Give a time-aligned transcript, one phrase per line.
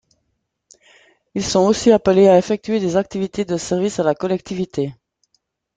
[1.35, 4.95] Ils sont aussi appelés à effectuer des activités de service à la collectivité.